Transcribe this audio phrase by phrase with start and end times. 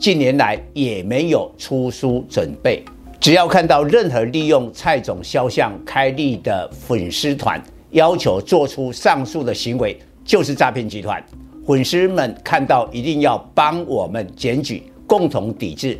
[0.00, 2.82] 近年来也没有出书准备。
[3.20, 11.22] 只要看到任何利用蔡总肖像开立的粉丝团，要求做出上述的行为，就是诈骗集团。
[11.66, 15.98] 粉丝们看到一定要帮我们检举，共同抵制。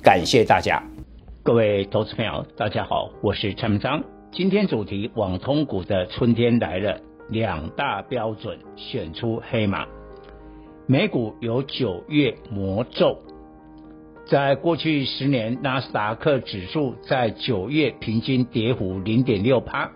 [0.00, 0.80] 感谢大家。
[1.42, 4.00] 各位投资朋友，大家好，我是陈明章。
[4.30, 6.96] 今天主题：网通股的春天来了，
[7.30, 9.84] 两大标准选出黑马。
[10.86, 13.18] 美股有九月魔咒，
[14.30, 19.90] 在过去十年，纳斯达克指数在九月平均跌幅零点六趴，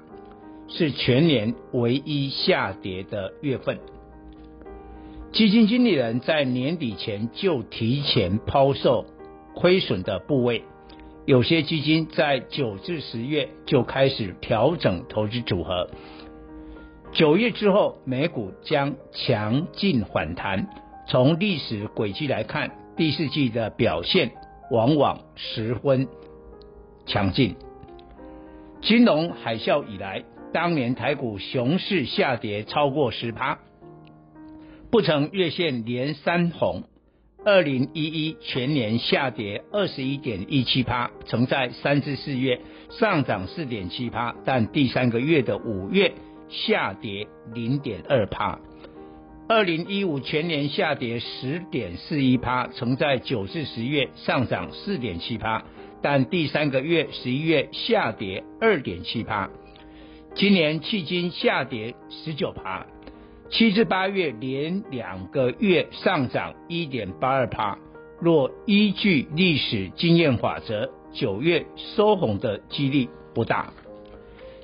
[0.66, 3.78] 是全年唯一下跌的月份。
[5.30, 9.06] 基金经理人在年底前就提前抛售
[9.54, 10.64] 亏损的部位。
[11.26, 15.88] 有些基金在九至十月就开始调整投资组合，
[17.12, 20.66] 九月之后美股将强劲反弹。
[21.06, 24.32] 从历史轨迹来看，第四季的表现
[24.70, 26.08] 往往十分
[27.06, 27.56] 强劲。
[28.82, 33.58] 金融海啸以来，当年台股熊市下跌超过十趴，
[34.90, 36.84] 不曾月线连三红。
[37.46, 46.12] 二零一一全年下跌二十一点一七趴，曾在三至四月上涨四点七趴，但第三个月的五月
[46.48, 48.58] 下跌零点二趴。
[49.46, 55.62] 二零一五全年下跌十点四一趴，曾在九至十月上涨四点七趴，
[56.00, 59.50] 但第三个月十一月下跌二点七趴。
[60.34, 62.86] 今年迄今下跌十九趴。
[63.50, 67.78] 七至八月连两个月上涨一点八二趴，
[68.18, 73.74] 若依据历史经验法则，九月收红的几率不大。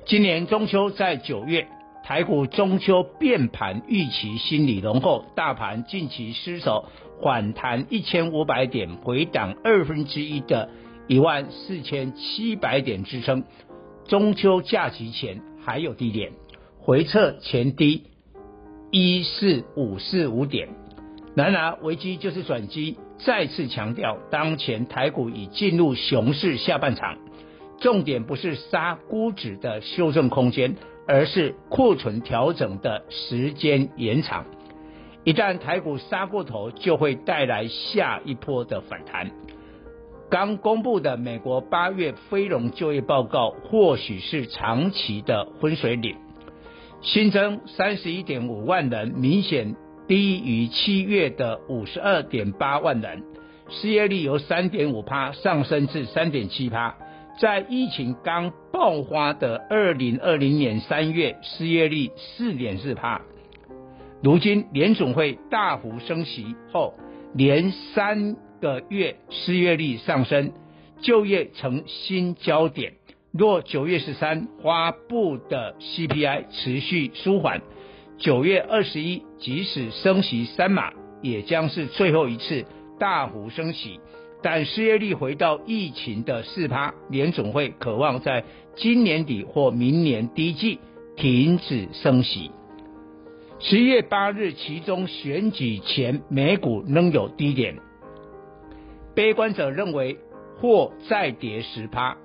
[0.07, 1.67] 今年中秋在九月，
[2.11, 6.89] 台股中秋变盘预期心理浓厚，大盘近期失守
[7.23, 10.69] 反弹一千五百点，回档二分之一的
[11.07, 13.45] 一万四千七百点支撑。
[14.09, 16.33] 中秋假期前还有低点，
[16.79, 18.03] 回撤前低。
[18.91, 20.67] 一四五四五点，
[21.33, 22.97] 然而危机就是转机。
[23.19, 27.17] 再次强调，当前台股已进入熊市下半场，
[27.79, 30.75] 重点不是杀估值的修正空间，
[31.07, 34.45] 而是库存调整的时间延长。
[35.23, 39.31] 一旦台股杀过头，就会带来下一波的反弹。
[40.29, 46.15] 刚公布的美国八月非农就业报告，或许是长期的分水岭。
[47.01, 49.75] 新增三十一点五万人，明显
[50.07, 53.23] 低于七月的五十二点八万人。
[53.69, 56.95] 失业率由三点五趴上升至三点七趴。
[57.41, 63.19] 在疫情刚爆发的二零二零年三月，失业率四点四趴。
[64.21, 66.93] 如今联总会大幅升息后，
[67.33, 70.51] 连三个月失业率上升，
[71.01, 72.93] 就业成新焦点。
[73.31, 77.63] 若九月十三发布的 CPI 持续舒缓，
[78.19, 82.65] 九月二十一即使升息三码，也将是最后一次
[82.99, 83.99] 大幅升息。
[84.41, 88.43] 但失业率回到疫情的四趴，联总会渴望在
[88.75, 90.79] 今年底或明年第一季
[91.15, 92.51] 停止升息。
[93.59, 97.77] 十一月八日其中选举前，美股仍有低点，
[99.13, 100.17] 悲观者认为
[100.59, 102.17] 或再跌十趴。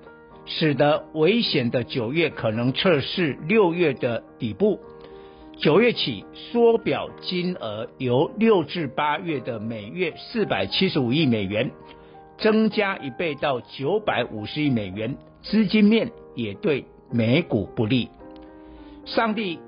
[0.49, 4.79] 使得危险的九月可能测试六月的底部。
[5.57, 11.73] 九月起缩表金额由六至八月的每月四百七十五亿美元，
[12.39, 15.17] 增加一倍到九百五十亿美元。
[15.43, 18.09] 资金面也对美股不利。
[19.05, 19.61] 上帝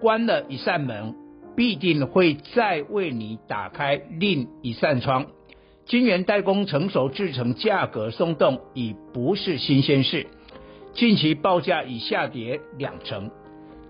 [0.00, 1.14] 关了一扇门，
[1.56, 5.26] 必定会再为你打开另一扇窗。
[5.86, 10.26] 晶圆代工成熟制成价格松动已不是新鲜事，
[10.94, 13.30] 近期报价已下跌两成，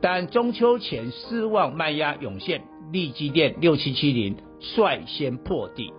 [0.01, 5.93] 但中秋前失望卖压涌现，力积电六七七零率先破底。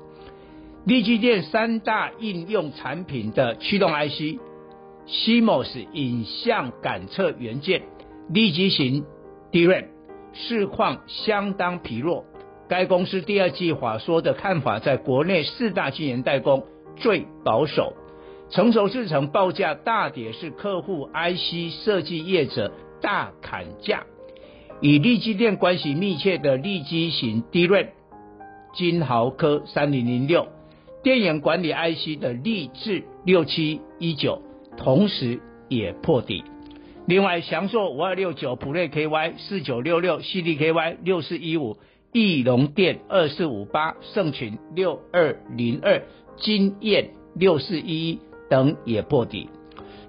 [0.86, 7.82] 力积电三大应用产品的驱动 IC，CMOS 影像感测元件，
[8.30, 9.04] 立积型
[9.52, 9.86] DRAM
[10.34, 12.26] 市况相当疲弱。
[12.70, 16.64] 该公司第二季法说的看法，在国内四大晶圆代工
[16.98, 17.94] 最保守，
[18.52, 22.72] 成熟制程报价大跌是客户 IC 设计业者
[23.02, 24.04] 大砍价。
[24.82, 27.88] 与力积电关系密切的立基型 DRAM
[28.76, 30.48] 金豪科三零零六，
[31.06, 34.42] 电源管理 IC 的力志六七一九，
[34.76, 36.44] 同时也破底。
[37.06, 41.78] 另外，祥硕五二六九、普瑞 KY 四九六六、CDKY 六四一五、
[42.12, 46.02] 翼龙电二四五八、盛群六二零二、
[46.38, 48.20] 金燕六四一一
[48.50, 49.48] 等也破底。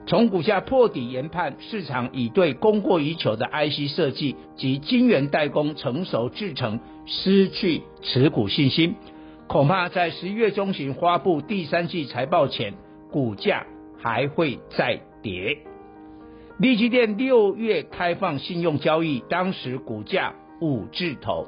[0.06, 8.94] 从股价破底研判，市场已对供过于求的 IC 设计及晶圆代工成熟制程失去持股信心，
[9.48, 12.74] 恐怕在十一月中旬发布第三季财报前，
[13.12, 13.64] 股价
[13.96, 15.58] 还会再跌。
[16.58, 21.46] 力积电六月开放信用交易，当时股价五字头，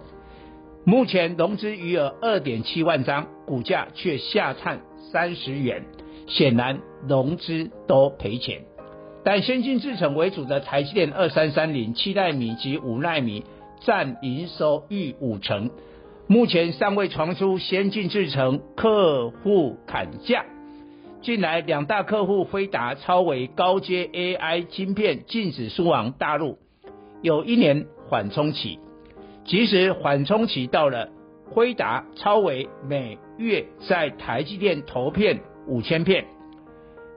[0.84, 4.80] 目前融资余额二点七万张，股价却下探
[5.12, 5.84] 三十元。
[6.28, 8.60] 显然融资都赔钱，
[9.24, 13.44] 但先进制程为主的台积电二三三零七奈米及五奈米
[13.80, 15.70] 占营收逾五成，
[16.30, 20.44] 目前尚未传出先进制程客户砍价。
[21.22, 26.58] 近来两大客户辉达、超微高阶 AI 晶片禁止输往大陆，
[27.22, 28.78] 有一年缓冲期，
[29.46, 31.08] 即使缓冲期到了，
[31.46, 35.40] 辉达、超微每月在台积电投片。
[35.66, 36.24] 五千片，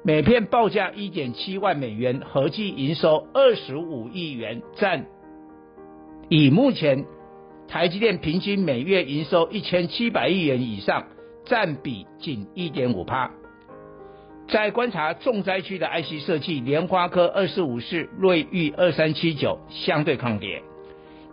[0.04, 5.06] 每片报价一点七万美元，合计营收二十五亿元，占
[6.28, 7.06] 以目前
[7.72, 11.06] 台积电平均每月营收一千七百亿元以上，
[11.46, 13.32] 占比仅一点五趴。
[14.50, 20.62] 在观察重灾区的 IC 设计，联发科二四五四、瑞昱二三七九相对抗跌。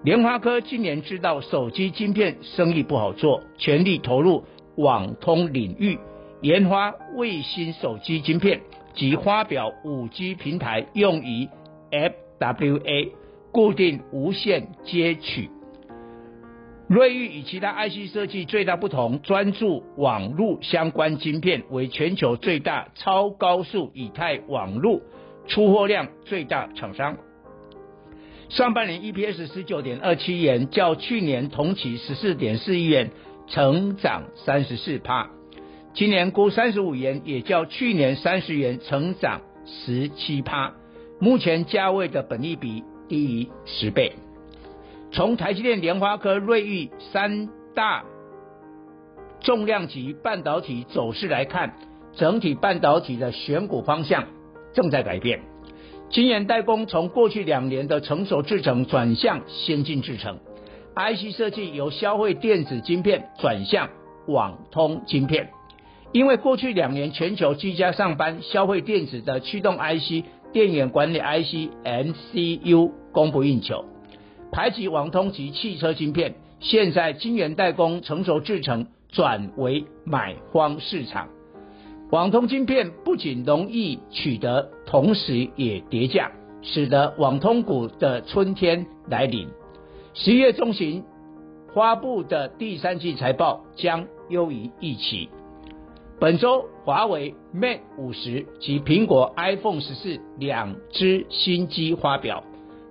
[0.04, 4.44] 联发科今年知道手机晶片生意不好做，全力投入
[4.76, 5.98] 网通领域。
[6.42, 8.60] 研发卫星手机晶片
[8.94, 11.48] 及发表 5G 平台用于
[11.90, 13.08] FWA
[13.50, 15.50] 固定无线接取。
[16.88, 25.02] 瑞昱与其他 IC 设计最大不同，专注网络相关晶片，为全球最大超高速以太网络
[25.46, 27.18] 出货量最大厂商。
[28.48, 33.10] 上半年 EPS 十九点二七元，较去年同期十四点四亿元，
[33.48, 35.28] 成长三十四趴。
[35.92, 40.72] 今年估三十五元，也较去年三十元成长十七趴。
[41.20, 44.14] 目前价位的本益比低于十倍。
[45.18, 48.04] 从台积电、联发科、瑞昱三大
[49.40, 51.74] 重量级半导体走势来看，
[52.12, 54.26] 整体半导体的选股方向
[54.72, 55.40] 正在改变。
[56.08, 60.38] 晶圆代工从过去两年的成熟制程转向先进制程
[60.94, 63.88] ，IC 设计由消费电子晶片转向
[64.28, 65.50] 网通晶片。
[66.12, 73.84] 因为过去两年全球居家上班、消费电子的驱动 IC、电源管理 IC、MCU 供不应求，
[74.50, 76.34] 排挤网通及汽车晶片。
[76.60, 81.28] 现在晶圆代工成熟制程转为买方市场，
[82.10, 89.48] 网通晶片不仅容易取得，同时也跌价，使得网通股的春天来临。
[90.14, 91.04] 十一月中旬
[91.72, 95.28] 发布的第三季财报将优于预期。
[96.18, 102.42] 本周，华为 Mate 五十及苹果 iPhone 十四两支新机发表，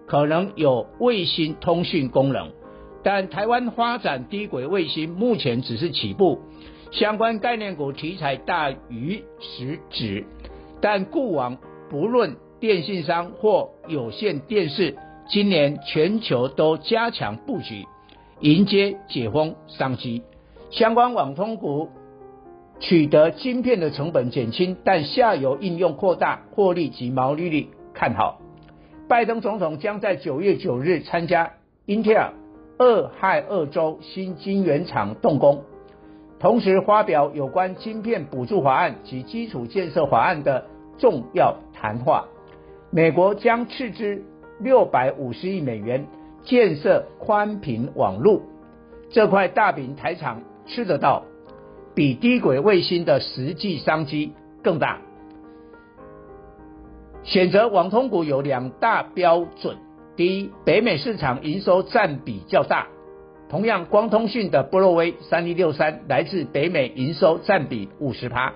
[0.08, 2.52] 可能有卫星通讯功能，
[3.04, 6.40] 但台湾发展低轨卫星目前只是起步，
[6.92, 10.26] 相关概念股题材大于实质，
[10.82, 11.58] 但过往
[11.90, 14.96] 不论电信商或有线电视，
[15.28, 17.86] 今年全球都加强布局，
[18.40, 20.24] 迎接解封商机，
[20.72, 21.90] 相关网通股。
[22.80, 28.40] 取得晶片的成本减轻，但下游应用扩大，获利及毛利率看好。
[29.08, 31.54] 拜登总统将在九月九日参加
[31.86, 32.34] 英特尔
[32.78, 35.64] 俄亥俄州新晶圆厂动工，
[36.40, 40.66] 同时发表有关晶片补助法案及基础建设法案的
[40.98, 42.26] 重要谈话。
[42.92, 44.22] 美国将斥资
[44.60, 46.06] 六百五十亿美元
[46.44, 48.42] 建设宽频网络，
[49.10, 51.24] 这块大饼台厂吃得到。
[51.96, 55.00] 比低轨卫星的实际商机更大。
[57.28, 59.76] 选择网通股有两大标准：
[60.16, 62.88] 第一，北美市场营收占比较大。
[63.50, 68.54] 同样，光通讯的波若威三一六三来自北美，营收占比五十趴，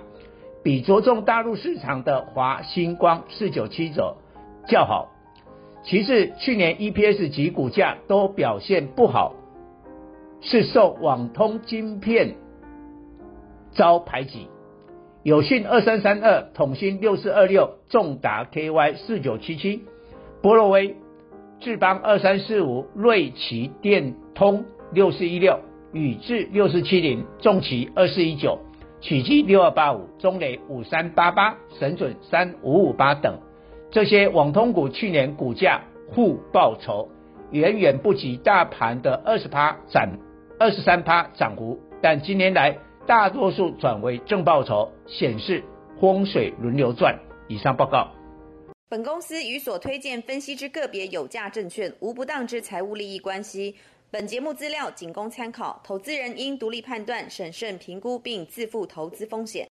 [0.64, 4.16] 比着重大陆市场的华星光四九七九
[4.68, 5.10] 较好。
[5.84, 9.34] 其次，去年 EPS 及股价都表现不好，
[10.40, 12.36] 是受网通晶片
[13.74, 14.48] 遭排挤。
[15.24, 19.84] 友讯二三三二、统欣六四二六、重达 KY 四九七七、
[20.42, 20.96] 波若威、
[21.60, 25.60] 智邦二三四五、瑞奇电通六四一六、
[25.94, 28.62] 宇智六四七零、重骑二四一九、
[29.00, 33.38] 曲基六二八五、中磊五三八八、神准三五五八等，
[33.92, 37.10] 这些网通股去年股价互报酬，
[37.52, 40.18] 远远不及大盘的二十趴涨
[40.60, 42.80] 二十三趴涨幅，但今年来。
[43.08, 45.64] 大多数转为正报酬，显示
[46.00, 47.18] 风水轮流转。
[47.48, 48.10] 以上报告。
[48.88, 53.76] 本公司与所推荐分析之个别有价证券无不当之财务利益关系。
[54.12, 59.68] 本节目资料仅供参考，投资人应独立判断、审慎评估并自负投资风险。